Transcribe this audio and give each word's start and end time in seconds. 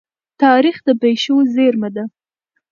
تاریخ 0.43 0.77
د 0.87 0.89
پېښو 1.01 1.35
زيرمه 1.55 1.89
ده. 1.95 2.03